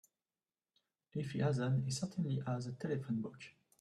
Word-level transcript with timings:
If 1.13 1.33
he 1.33 1.39
hasn't 1.41 1.83
he 1.85 1.91
certainly 1.91 2.41
has 2.47 2.65
a 2.65 2.71
telephone 2.73 3.21
book. 3.21 3.37